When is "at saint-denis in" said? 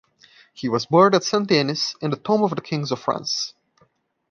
1.13-2.09